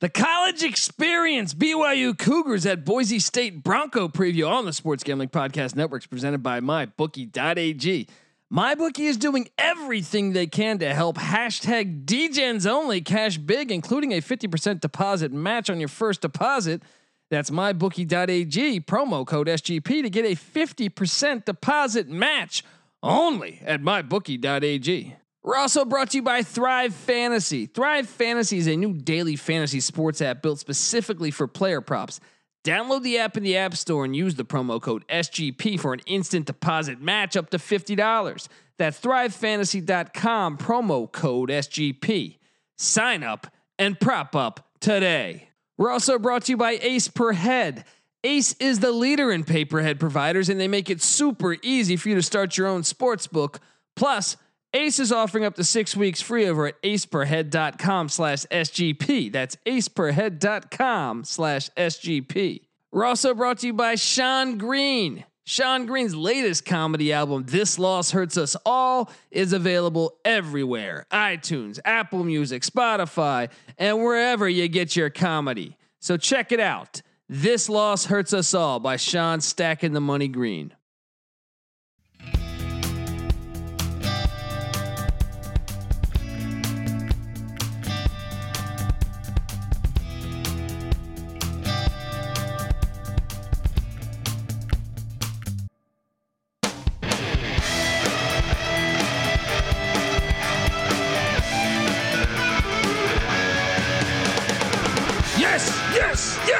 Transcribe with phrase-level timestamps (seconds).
[0.00, 5.74] The college experience, BYU Cougars at Boise State Bronco preview on the Sports Gambling Podcast
[5.74, 8.06] Networks presented by MyBookie.ag.
[8.52, 14.20] MyBookie is doing everything they can to help hashtag DGens only cash big, including a
[14.20, 16.82] 50% deposit match on your first deposit.
[17.30, 22.62] That's MyBookie.ag, promo code SGP to get a 50% deposit match
[23.02, 25.16] only at MyBookie.ag.
[25.46, 27.66] We're also brought to you by Thrive Fantasy.
[27.66, 32.18] Thrive Fantasy is a new daily fantasy sports app built specifically for player props.
[32.64, 36.00] Download the app in the App Store and use the promo code SGP for an
[36.04, 38.48] instant deposit match up to $50.
[38.76, 42.38] That's thrivefantasy.com, promo code SGP.
[42.76, 43.46] Sign up
[43.78, 45.50] and prop up today.
[45.78, 47.84] We're also brought to you by Ace Per Head.
[48.24, 52.16] Ace is the leader in pay-per-head providers, and they make it super easy for you
[52.16, 53.60] to start your own sports book.
[53.94, 54.36] Plus,
[54.74, 59.32] Ace is offering up to six weeks free over at aceperhead.com slash SGP.
[59.32, 62.60] That's aceperhead.com slash SGP.
[62.92, 65.24] We're also brought to you by Sean Green.
[65.44, 72.24] Sean Green's latest comedy album, This Loss Hurts Us All, is available everywhere iTunes, Apple
[72.24, 73.48] Music, Spotify,
[73.78, 75.76] and wherever you get your comedy.
[76.00, 77.00] So check it out.
[77.28, 80.72] This Loss Hurts Us All by Sean Stacking the Money Green.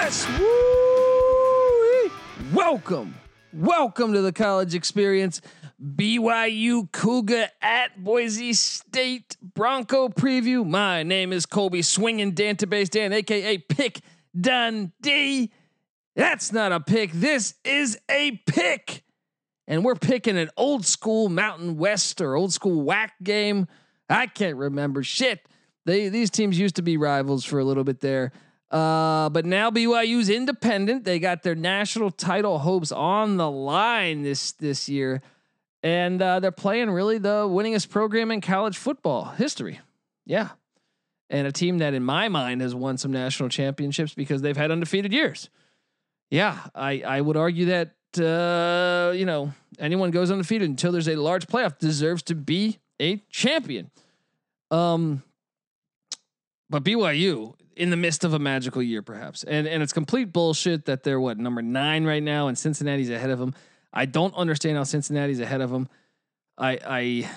[0.07, 0.25] Yes.
[0.39, 2.11] Woo!
[2.55, 3.17] Welcome,
[3.53, 5.41] welcome to the college experience.
[5.83, 10.65] BYU Cougar at Boise State Bronco preview.
[10.65, 14.01] My name is Colby Swinging Database Dan, aka Pick
[14.41, 15.51] Dundee.
[16.15, 17.11] That's not a pick.
[17.11, 19.03] This is a pick.
[19.67, 23.67] And we're picking an old school Mountain West or old school WAC game.
[24.09, 25.41] I can't remember shit.
[25.85, 28.31] They these teams used to be rivals for a little bit there.
[28.71, 31.05] Uh, but now BYU's independent.
[31.05, 35.23] They got their national title hopes on the line this this year,
[35.83, 39.79] and uh, they're playing really the winningest program in college football history.
[40.25, 40.51] Yeah,
[41.31, 44.73] and a team that, in my mind, has won some national championships because they've had
[44.73, 45.49] undefeated years.
[46.29, 51.15] Yeah, I I would argue that uh, you know anyone goes undefeated until there's a
[51.15, 53.93] large playoff deserves to be a champion.
[54.73, 55.23] Um,
[56.69, 59.45] but BYU in the midst of a magical year, perhaps.
[59.45, 63.31] And and it's complete bullshit that they're what number nine right now, and Cincinnati's ahead
[63.31, 63.55] of them.
[63.93, 65.89] I don't understand how Cincinnati's ahead of them.
[66.59, 67.31] I I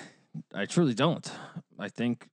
[0.54, 1.30] I truly don't.
[1.78, 2.28] I think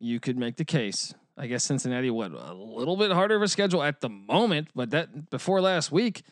[0.00, 1.12] you could make the case.
[1.36, 4.90] I guess Cincinnati what a little bit harder of a schedule at the moment, but
[4.90, 6.22] that before last week,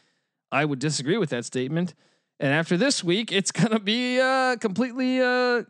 [0.51, 1.95] I would disagree with that statement.
[2.39, 5.63] And after this week, it's gonna be uh, completely uh,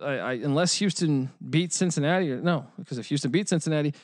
[0.00, 3.94] I, I, unless Houston beats Cincinnati, or no, because if Houston beats Cincinnati,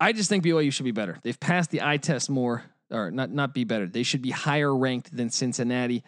[0.00, 1.18] I just think BYU should be better.
[1.22, 3.86] They've passed the eye test more, or not not be better.
[3.86, 6.02] They should be higher ranked than Cincinnati.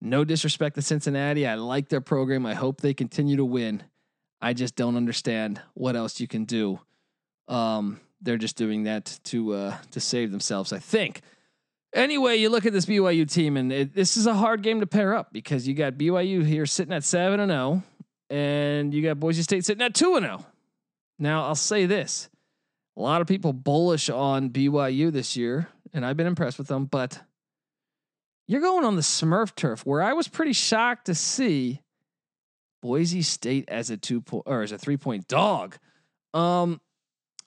[0.00, 1.46] No disrespect to Cincinnati.
[1.46, 2.46] I like their program.
[2.46, 3.82] I hope they continue to win.
[4.40, 6.78] I just don't understand what else you can do.
[7.48, 11.20] Um, they're just doing that to uh, to save themselves, I think.
[11.94, 14.86] Anyway, you look at this BYU team, and it, this is a hard game to
[14.86, 17.82] pair up because you got BYU here sitting at seven and zero
[18.30, 20.46] and you got Boise State sitting at 2 and 0.
[21.18, 22.28] Now, I'll say this.
[22.96, 26.86] A lot of people bullish on BYU this year, and I've been impressed with them,
[26.86, 27.20] but
[28.46, 31.82] you're going on the Smurf turf where I was pretty shocked to see
[32.82, 35.76] Boise State as a two point or as a three point dog.
[36.34, 36.80] Um,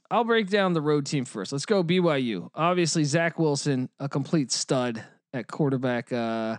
[0.10, 1.52] I'll break down the road team first.
[1.52, 2.50] Let's go BYU.
[2.54, 5.04] Obviously, Zach Wilson, a complete stud
[5.34, 6.12] at quarterback.
[6.12, 6.58] Uh,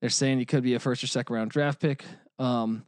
[0.00, 2.04] they're saying he could be a first or second round draft pick.
[2.38, 2.84] Um,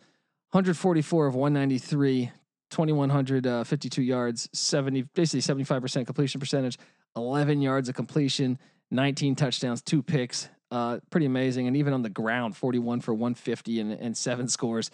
[0.55, 2.31] 144 of 193,
[2.71, 6.79] 2152 uh, yards, 70 basically 75% completion percentage,
[7.17, 8.57] 11 yards of completion,
[8.93, 10.49] 19 touchdowns, two picks.
[10.71, 11.67] Uh, pretty amazing.
[11.67, 14.93] And even on the ground, 41 for 150 and, and seven scores.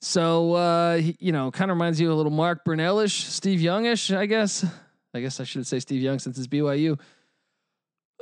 [0.00, 4.26] So, uh, you know, kind of reminds you a little Mark Brunellish, Steve Youngish, I
[4.26, 4.66] guess.
[5.14, 6.98] I guess I should say Steve Young since it's BYU.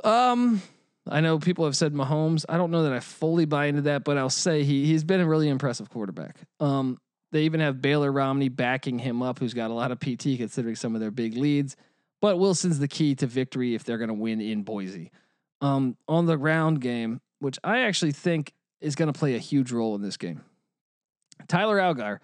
[0.03, 0.61] Um,
[1.07, 2.45] I know people have said Mahomes.
[2.49, 5.21] I don't know that I fully buy into that, but I'll say he he's been
[5.21, 6.37] a really impressive quarterback.
[6.59, 6.97] Um,
[7.31, 10.75] they even have Baylor Romney backing him up, who's got a lot of PT considering
[10.75, 11.75] some of their big leads.
[12.21, 15.11] But Wilson's the key to victory if they're going to win in Boise.
[15.61, 19.71] Um, on the ground game, which I actually think is going to play a huge
[19.71, 20.41] role in this game.
[21.47, 22.19] Tyler Allgeier,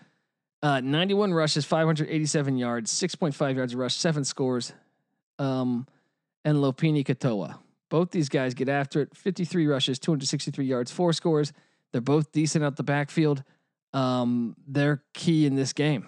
[0.63, 4.74] uh, 91 rushes, 587 yards, 6.5 yards rush, seven scores,
[5.39, 5.88] um,
[6.45, 7.57] and Lopini Katoa.
[7.91, 9.15] Both these guys get after it.
[9.15, 11.51] 53 rushes, 263 yards, four scores.
[11.91, 13.43] They're both decent out the backfield.
[13.93, 16.07] Um, they're key in this game.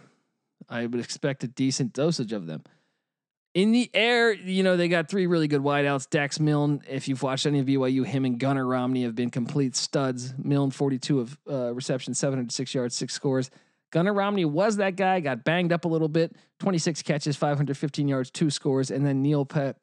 [0.70, 2.64] I would expect a decent dosage of them.
[3.54, 6.10] In the air, you know, they got three really good wideouts.
[6.10, 9.76] Dax Milne, if you've watched any of BYU, him and Gunnar Romney have been complete
[9.76, 10.34] studs.
[10.38, 13.52] Milne, 42 of uh, reception, 706 yards, six scores.
[13.92, 18.32] Gunnar Romney was that guy, got banged up a little bit, 26 catches, 515 yards,
[18.32, 18.90] two scores.
[18.90, 19.74] And then Neil Pe-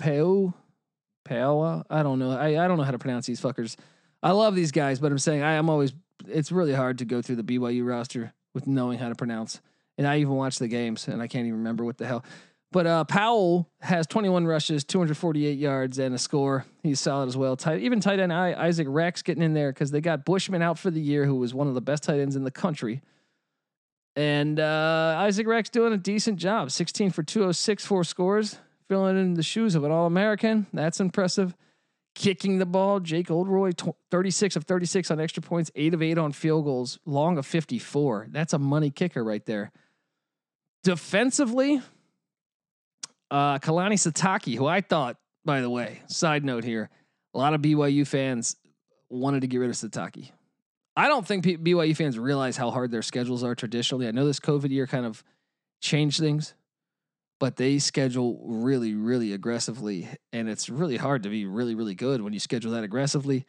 [1.31, 2.33] Peoa, I don't know.
[2.33, 3.77] I, I don't know how to pronounce these fuckers.
[4.23, 5.93] I love these guys, but I'm saying I, I'm always,
[6.27, 9.61] it's really hard to go through the BYU roster with knowing how to pronounce.
[9.97, 12.25] And I even watch the games and I can't even remember what the hell.
[12.73, 16.65] But uh, Powell has 21 rushes, 248 yards, and a score.
[16.83, 17.57] He's solid as well.
[17.57, 20.91] Tight, even tight end Isaac Rex getting in there because they got Bushman out for
[20.91, 23.03] the year, who was one of the best tight ends in the country.
[24.15, 26.71] And uh, Isaac Rex doing a decent job.
[26.71, 28.59] 16 for 206, four scores,
[28.91, 30.67] filling in the shoes of an All American.
[30.73, 31.55] That's impressive.
[32.17, 36.33] Kicking the ball, Jake Oldroyd, 36 of 36 on extra points, eight of eight on
[36.33, 38.27] field goals, long of 54.
[38.31, 39.71] That's a money kicker right there.
[40.83, 41.81] Defensively,
[43.31, 46.91] uh, Kalani Sitake, who I thought, by the way, side note here,
[47.33, 48.57] a lot of BYU fans
[49.09, 50.33] wanted to get rid of Sitake.
[50.97, 54.09] I don't think BYU fans realize how hard their schedules are traditionally.
[54.09, 55.23] I know this COVID year kind of
[55.81, 56.55] changed things,
[57.41, 62.21] but they schedule really, really aggressively, and it's really hard to be really, really good
[62.21, 63.47] when you schedule that aggressively.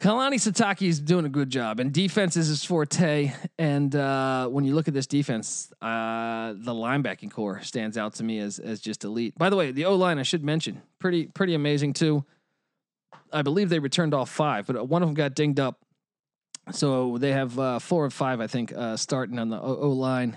[0.00, 3.32] Kalani Sitake is doing a good job, and defense is his forte.
[3.58, 8.22] And uh, when you look at this defense, uh, the linebacking core stands out to
[8.22, 9.36] me as as just elite.
[9.36, 12.24] By the way, the O line I should mention pretty pretty amazing too.
[13.32, 15.80] I believe they returned all five, but one of them got dinged up,
[16.70, 20.36] so they have uh, four of five, I think, uh, starting on the O line.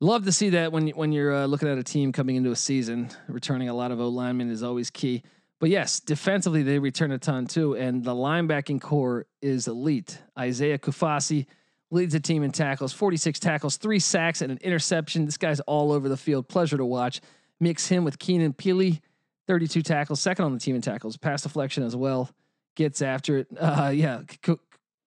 [0.00, 2.56] Love to see that when when you're uh, looking at a team coming into a
[2.56, 5.22] season, returning a lot of O linemen is always key.
[5.58, 10.18] But yes, defensively they return a ton too, and the linebacking core is elite.
[10.38, 11.46] Isaiah Kaufusi
[11.90, 15.24] leads the team in tackles, 46 tackles, three sacks, and an interception.
[15.24, 16.46] This guy's all over the field.
[16.46, 17.22] Pleasure to watch.
[17.58, 19.00] Mix him with Keenan Pili,
[19.46, 22.28] 32 tackles, second on the team in tackles, pass deflection as well.
[22.74, 23.46] Gets after it.
[23.58, 24.20] Uh, yeah,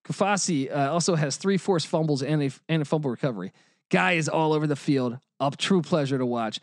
[0.08, 3.54] Kaufusi uh, also has three forced fumbles and a and a fumble recovery.
[3.90, 5.18] Guy is all over the field.
[5.40, 6.60] A true pleasure to watch.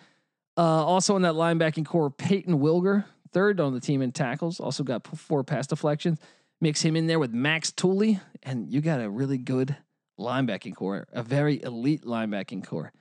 [0.57, 4.61] Uh, also in that linebacking core, Payton Wilgar, third on the team in tackles.
[4.61, 6.19] Also got four pass deflections.
[6.61, 9.77] Mix him in there with Max Tooley, and you got a really good
[10.19, 12.93] linebacking core, a very elite linebacking core.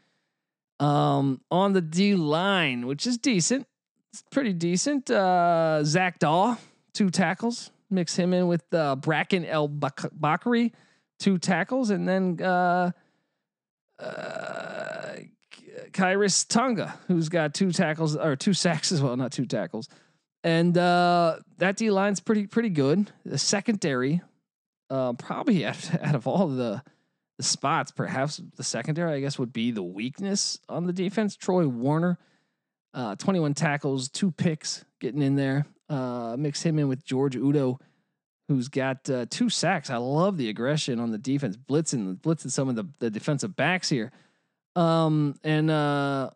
[0.80, 3.66] Um, on the D line, which is decent,
[4.12, 5.10] it's pretty decent.
[5.10, 6.58] Uh, Zac Dawe,
[6.94, 7.72] two tackles.
[7.90, 10.74] Mix him in with uh, Bracken El Bakri,
[11.20, 12.92] two tackles, and then uh,
[14.00, 15.16] uh,
[15.92, 19.88] Khyiris Tonga, who's got two tackles or two sacks as well, not two tackles.
[20.44, 23.12] And uh, that D line's pretty pretty good.
[23.26, 24.22] The secondary,
[24.90, 26.84] uh, probably out, out of all the
[27.38, 31.36] the spots, perhaps the secondary, I guess, would be the weakness on the defense.
[31.36, 32.18] Troy Warner,
[32.94, 35.66] uh, 21 tackles, two picks, getting in there.
[35.90, 37.80] Uh, mix him in with George Udo,
[38.48, 39.90] who's got uh, two sacks.
[39.90, 43.90] I love the aggression on the defense, blitzing blitzing some of the, the defensive backs
[43.90, 44.12] here.
[44.76, 46.32] Um, and uh,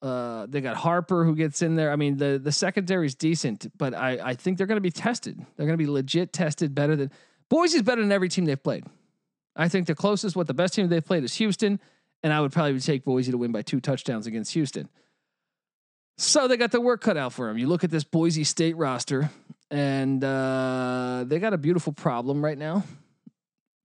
[0.00, 1.90] uh, they got Harper who gets in there.
[1.92, 4.90] I mean, the the secondary is decent, but I I think they're going to be
[4.90, 5.38] tested.
[5.56, 7.10] They're going to be legit tested better than
[7.48, 8.84] Boise is better than every team they've played.
[9.56, 11.80] I think the closest, what the best team they've played is Houston,
[12.22, 14.88] and I would probably take Boise to win by two touchdowns against Houston.
[16.16, 17.58] So they got the work cut out for them.
[17.58, 19.30] You look at this Boise State roster,
[19.70, 22.84] and uh, they got a beautiful problem right now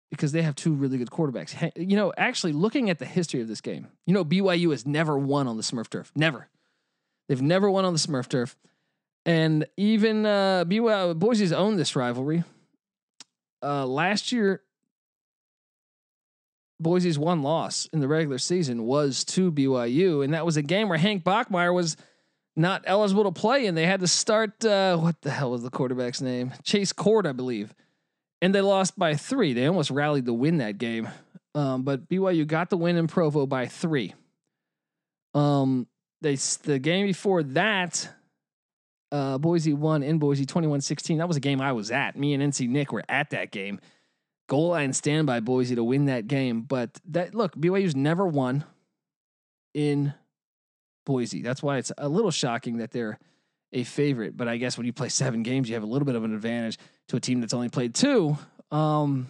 [0.10, 1.72] because they have two really good quarterbacks.
[1.76, 5.18] You know, actually looking at the history of this game, you know, BYU has never
[5.18, 6.12] won on the Smurf turf.
[6.16, 6.48] Never.
[7.28, 8.56] They've never won on the Smurf turf.
[9.26, 12.44] And even uh, BYU, Boise's owned this rivalry.
[13.62, 14.62] Uh, last year,
[16.80, 20.90] Boise's one loss in the regular season was to BYU, and that was a game
[20.90, 21.96] where Hank Bachmeier was
[22.56, 24.64] not eligible to play, and they had to start.
[24.64, 26.54] Uh, what the hell was the quarterback's name?
[26.64, 27.74] Chase Cord, I believe
[28.44, 29.54] and they lost by three.
[29.54, 31.08] They almost rallied to win that game,
[31.56, 34.14] um, but BYU got the win in Provo by three.
[35.34, 35.88] Um,
[36.22, 38.10] they the game before that,
[39.14, 41.20] uh, Boise won in Boise 21-16.
[41.20, 42.18] That was a game I was at.
[42.18, 43.80] Me and NC Nick were at that game.
[44.50, 48.66] Goal line stand by Boise to win that game, but that look BYU's never won
[49.74, 50.14] in
[51.06, 51.42] Boise.
[51.42, 53.20] That's why it's a little shocking that they're
[53.72, 54.38] a favorite.
[54.38, 56.34] But I guess when you play seven games, you have a little bit of an
[56.34, 56.78] advantage
[57.10, 58.38] to a team that's only played two.
[58.72, 59.30] Um,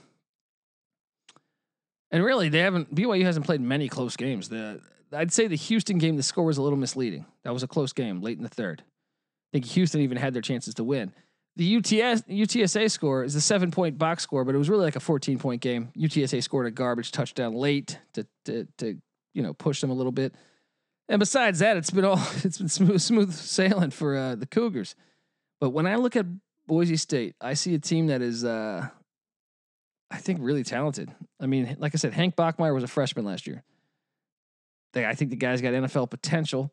[2.11, 4.49] and really, they haven't BYU hasn't played many close games.
[4.49, 7.25] The I'd say the Houston game, the score was a little misleading.
[7.43, 8.81] That was a close game late in the third.
[8.81, 11.13] I think Houston even had their chances to win.
[11.55, 14.95] The UTS UTSA score is a seven point box score, but it was really like
[14.95, 15.91] a 14 point game.
[15.97, 18.97] UTSA scored a garbage touchdown late to to, to
[19.33, 20.33] you know push them a little bit.
[21.09, 24.95] And besides that, it's been all it's been smooth smooth sailing for uh, the Cougars.
[25.59, 26.25] But when I look at
[26.67, 28.87] Boise State, I see a team that is uh,
[30.11, 31.13] I think really talented.
[31.39, 33.63] I mean, like I said, Hank Bachmeier was a freshman last year.
[34.93, 36.71] They, I think the guy's got NFL potential.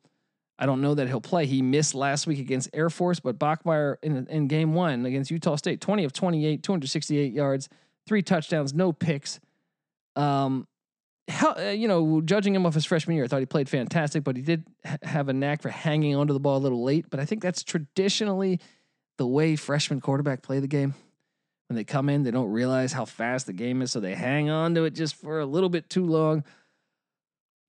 [0.59, 1.47] I don't know that he'll play.
[1.47, 5.57] He missed last week against Air Force, but Bachmeier in, in game one against Utah
[5.57, 7.71] State, 20 of 28, 268 yards,
[8.07, 9.41] three touchdowns, no picks.
[10.17, 10.69] Um,
[11.73, 14.43] you know, judging him off his freshman year, I thought he played fantastic, but he
[14.43, 14.65] did
[15.03, 17.07] have a knack for hanging onto the ball a little late.
[17.11, 18.61] But I think that's traditionally
[19.19, 20.95] the way freshman quarterback play the game.
[21.69, 24.51] When they come in, they don't realize how fast the game is, so they hang
[24.51, 26.43] on to it just for a little bit too long.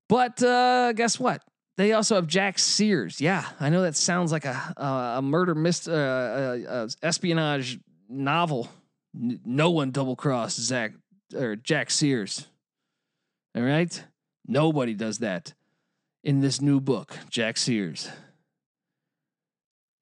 [0.08, 1.42] But uh, guess what?
[1.76, 3.20] They also have Jack Sears.
[3.20, 7.78] Yeah, I know that sounds like a a, a murder myst- uh, uh, espionage
[8.08, 8.68] novel.
[9.14, 10.92] No one double crossed Zach
[11.34, 12.46] or Jack Sears.
[13.54, 14.04] All right,
[14.46, 15.54] nobody does that
[16.24, 18.08] in this new book, Jack Sears.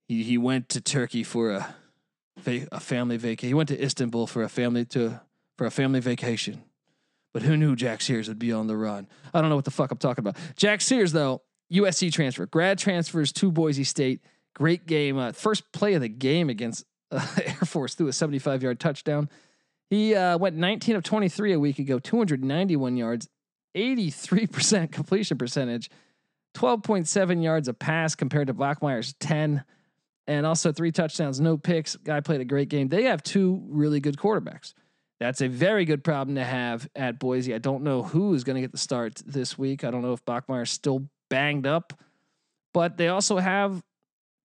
[0.09, 1.75] He he went to Turkey for a
[2.47, 3.49] a family vacation.
[3.49, 5.21] He went to Istanbul for a family to
[5.59, 6.62] for a family vacation.
[7.33, 9.07] But who knew Jack Sears would be on the run?
[9.33, 10.37] I don't know what the fuck I'm talking about.
[10.57, 11.42] Jack Sears, though,
[11.73, 14.21] USC transfer, grad transfers to Boise State.
[14.54, 15.16] Great game.
[15.16, 19.28] Uh, first play of the game against uh, Air Force threw a 75 yard touchdown.
[19.90, 23.28] He uh, went 19 of 23 a week ago, 291 yards,
[23.75, 25.91] 83% completion percentage,
[26.55, 29.65] 12.7 yards a pass compared to Bachmeier's 10,
[30.27, 31.97] and also three touchdowns, no picks.
[31.97, 32.89] Guy played a great game.
[32.89, 34.75] They have two really good quarterbacks.
[35.19, 37.55] That's a very good problem to have at Boise.
[37.55, 39.85] I don't know who is going to get the start this week.
[39.85, 41.93] I don't know if Bachmeier's still banged up,
[42.73, 43.83] but they also have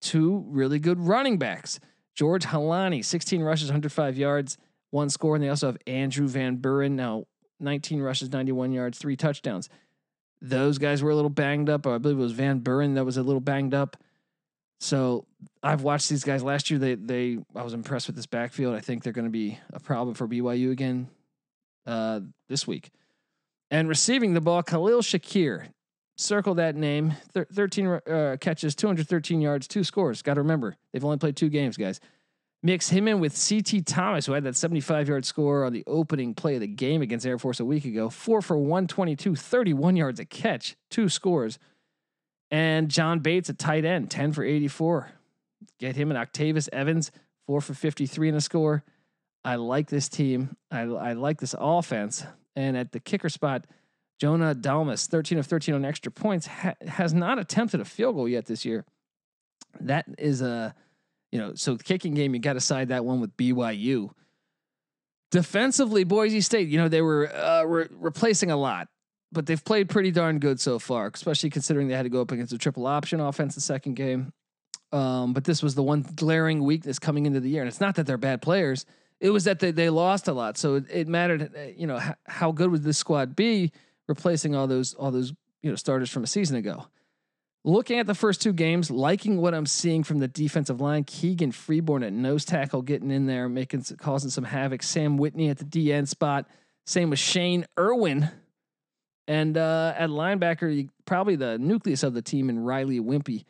[0.01, 1.79] two really good running backs.
[2.13, 4.57] George Holani, 16 rushes, 105 yards,
[4.91, 5.35] one score.
[5.35, 7.25] And they also have Andrew Van Buren, now
[7.59, 9.69] 19 rushes, 91 yards, three touchdowns.
[10.41, 11.87] Those guys were a little banged up.
[11.87, 13.97] I believe it was Van Buren that was a little banged up.
[14.79, 15.25] So
[15.63, 16.79] I've watched these guys last year.
[16.79, 18.75] They they I was impressed with this backfield.
[18.75, 21.07] I think they're going to be a problem for BYU again
[21.87, 22.19] uh,
[22.49, 22.91] this week.
[23.71, 25.67] And receiving the ball, Khalil Shakir,
[26.17, 27.13] circle that name.
[27.33, 30.21] Thir- 13 uh, catches, 213 yards, two scores.
[30.21, 31.99] Got to remember, they've only played two games, guys.
[32.63, 36.33] Mix him in with CT Thomas, who had that 75 yard score on the opening
[36.33, 38.09] play of the game against Air Force a week ago.
[38.09, 41.59] Four for 122, 31 yards a catch, two scores.
[42.49, 45.11] And John Bates a tight end, 10 for 84.
[45.79, 47.11] Get him and Octavius Evans,
[47.45, 48.83] four for 53 in a score.
[49.43, 50.57] I like this team.
[50.71, 52.25] I, I like this offense.
[52.55, 53.65] And at the kicker spot,
[54.19, 58.27] Jonah Dalmas, 13 of 13 on extra points, ha- has not attempted a field goal
[58.27, 58.85] yet this year.
[59.79, 60.73] That is a,
[61.31, 64.09] you know, so the kicking game, you got to side that one with BYU.
[65.31, 68.87] Defensively, Boise State, you know, they were uh, re- replacing a lot,
[69.31, 72.31] but they've played pretty darn good so far, especially considering they had to go up
[72.31, 74.31] against a triple option offense the second game.
[74.91, 77.61] Um, but this was the one glaring weakness coming into the year.
[77.61, 78.85] And it's not that they're bad players.
[79.19, 80.57] It was that they, they lost a lot.
[80.57, 83.71] So it, it mattered, uh, you know, h- how good would this squad be
[84.07, 86.85] replacing all those, all those, you know, starters from a season ago.
[87.67, 91.51] Looking at the first two games, liking what I'm seeing from the defensive line, Keegan
[91.51, 94.83] Freeborn at nose tackle getting in there, making causing some havoc.
[94.83, 96.47] Sam Whitney at the DN spot.
[96.85, 98.29] Same with Shane Irwin.
[99.27, 103.45] And uh, at linebacker, probably the nucleus of the team in Riley Whimpey.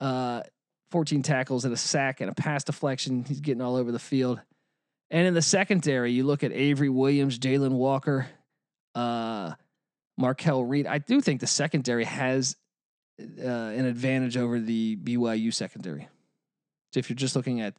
[0.00, 0.42] Uh,
[0.92, 3.24] 14 tackles and a sack and a pass deflection.
[3.24, 4.40] He's getting all over the field.
[5.10, 8.28] And in the secondary, you look at Avery Williams, Jalen Walker,
[8.94, 9.54] uh,
[10.16, 10.86] Markel Reed.
[10.86, 12.54] I do think the secondary has
[13.20, 16.08] uh, an advantage over the BYU secondary.
[16.92, 17.74] So if you're just looking at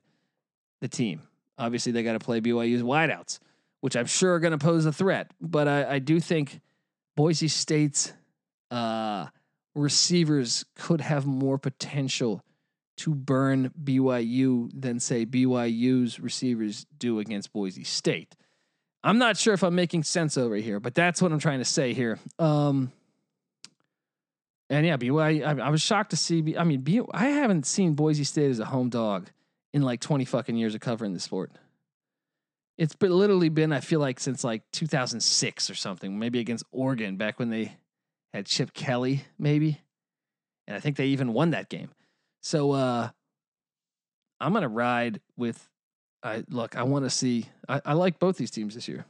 [0.82, 1.22] the team,
[1.58, 3.39] obviously they got to play BYU's wideouts,
[3.82, 5.32] which I'm sure are going to pose a threat.
[5.41, 6.62] But I, I do think
[7.15, 8.13] Boise State's
[8.72, 9.27] uh,
[9.75, 12.44] receivers could have more potential
[12.98, 18.36] to burn BYU than say BYU's receivers do against Boise State.
[19.03, 21.65] I'm not sure if I'm making sense over here, but that's what I'm trying to
[21.65, 22.20] say here.
[22.39, 22.91] Um,
[24.70, 25.46] and yeah, BYU.
[25.46, 26.56] I, I, was shocked to see.
[26.58, 29.30] I mean, BYU, I haven't seen Boise State as a home dog
[29.74, 31.52] in like 20 fucking years of covering the sport.
[32.78, 37.16] It's been literally been, I feel like, since like 2006 or something, maybe against Oregon
[37.18, 37.76] back when they
[38.34, 39.82] had Chip Kelly, maybe.
[40.68, 41.90] And I think they even won that game.
[42.42, 43.10] So uh
[44.40, 45.68] I'm gonna ride with
[46.22, 49.06] I look, I want to see I, I like both these teams this year.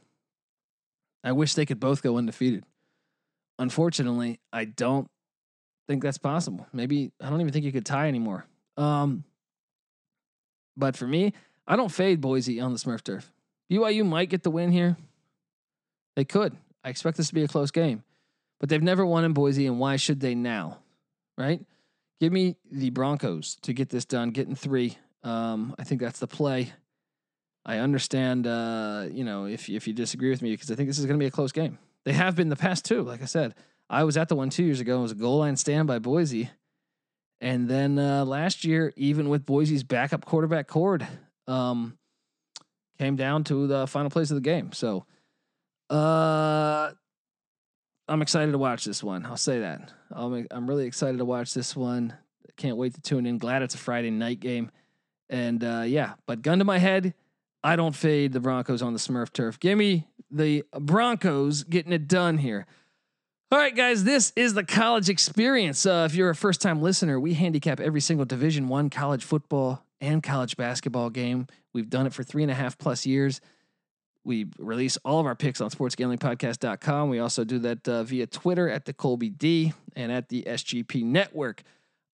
[1.24, 2.64] I wish they could both go undefeated.
[3.58, 5.10] Unfortunately, I don't
[5.88, 6.66] think that's possible.
[6.72, 8.46] Maybe I don't even think you could tie anymore.
[8.76, 9.24] Um,
[10.76, 11.32] but for me,
[11.66, 13.32] I don't fade Boise on the Smurf turf.
[13.70, 14.96] BYU might get the win here.
[16.14, 16.56] They could.
[16.84, 18.04] I expect this to be a close game,
[18.60, 20.78] but they've never won in Boise, and why should they now?
[21.36, 21.60] Right?
[22.20, 24.98] Give me the Broncos to get this done, getting three.
[25.22, 26.72] Um, I think that's the play.
[27.64, 30.98] I understand, uh, you know, if if you disagree with me, because I think this
[30.98, 31.78] is going to be a close game.
[32.04, 33.02] They have been the past two.
[33.02, 33.54] Like I said,
[33.90, 34.98] I was at the one two years ago.
[34.98, 36.50] It was a goal line stand by Boise,
[37.40, 41.06] and then uh, last year, even with Boise's backup quarterback cord,
[41.46, 41.96] um,
[42.98, 44.72] came down to the final plays of the game.
[44.72, 45.06] So,
[45.88, 46.90] uh,
[48.08, 49.24] I'm excited to watch this one.
[49.26, 49.92] I'll say that.
[50.12, 52.14] i am I'm really excited to watch this one.
[52.56, 53.38] Can't wait to tune in.
[53.38, 54.70] Glad it's a Friday night game.
[55.30, 57.14] And uh, yeah, but gun to my head,
[57.62, 59.60] I don't fade the Broncos on the Smurf turf.
[59.60, 62.66] Give me the Broncos getting it done here.
[63.50, 65.86] All right, guys, this is the college experience.
[65.86, 69.82] Uh, if you're a first time listener, we handicap every single Division One college football
[70.02, 71.46] and college basketball game.
[71.72, 73.40] We've done it for three and a half plus years.
[74.22, 77.08] We release all of our picks on sportsgamblingpodcast.com.
[77.08, 81.04] We also do that uh, via Twitter at the Colby D and at the SGP
[81.04, 81.62] Network.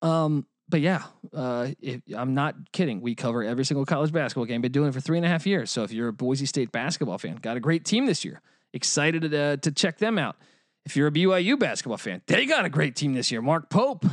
[0.02, 3.00] Um, but yeah, uh, if, I'm not kidding.
[3.00, 4.60] We cover every single college basketball game.
[4.60, 5.72] Been doing it for three and a half years.
[5.72, 8.42] So if you're a Boise State basketball fan, got a great team this year.
[8.74, 10.36] Excited to, uh, to check them out.
[10.86, 13.42] If you're a BYU basketball fan, they got a great team this year.
[13.42, 14.06] Mark Pope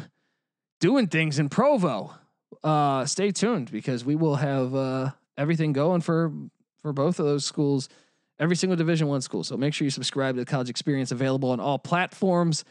[0.80, 2.14] doing things in Provo.
[2.62, 6.32] Uh, stay tuned because we will have uh, everything going for
[6.82, 7.88] for both of those schools,
[8.38, 9.44] every single Division One school.
[9.44, 12.64] So make sure you subscribe to the College Experience, available on all platforms.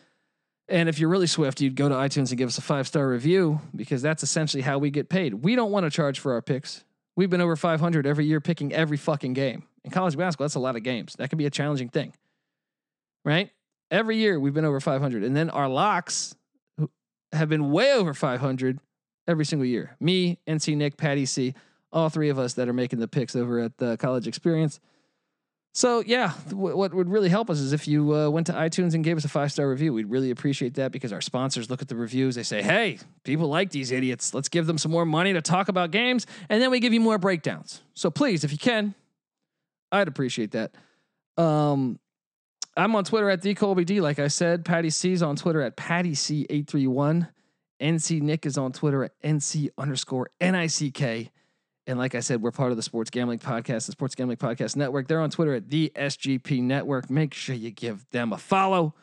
[0.69, 3.07] And if you're really swift, you'd go to iTunes and give us a five star
[3.07, 5.33] review because that's essentially how we get paid.
[5.33, 6.83] We don't want to charge for our picks.
[7.15, 9.63] We've been over 500 every year picking every fucking game.
[9.83, 11.15] In college basketball, that's a lot of games.
[11.17, 12.13] That can be a challenging thing,
[13.23, 13.49] right?
[13.89, 15.23] Every year we've been over 500.
[15.23, 16.35] And then our locks
[17.31, 18.79] have been way over 500
[19.27, 19.95] every single year.
[19.99, 21.53] Me, NC Nick, Patty C,
[21.91, 24.79] all three of us that are making the picks over at the college experience.
[25.73, 28.95] So yeah, w- what would really help us is if you uh, went to iTunes
[28.95, 29.93] and gave us a five star review.
[29.93, 32.33] We'd really appreciate that because our sponsors look at the reviews.
[32.33, 34.33] They say, "Hey, people like these idiots.
[34.33, 36.99] Let's give them some more money to talk about games, and then we give you
[36.99, 38.95] more breakdowns." So please, if you can,
[39.91, 40.71] I'd appreciate that.
[41.37, 41.99] Um,
[42.77, 43.99] I'm on Twitter at the Colby D.
[44.01, 47.27] Like I said, Patty C is on Twitter at Patty C eight three one.
[47.81, 51.31] NC Nick is on Twitter at NC underscore NICK.
[51.87, 54.75] And like I said, we're part of the Sports Gambling Podcast, the Sports Gambling Podcast
[54.75, 55.07] Network.
[55.07, 57.09] They're on Twitter at the SGP Network.
[57.09, 58.93] Make sure you give them a follow.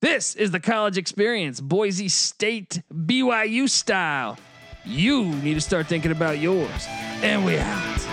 [0.00, 4.38] This is the college experience, Boise State, BYU style.
[4.84, 6.86] You need to start thinking about yours.
[7.22, 8.07] And we out.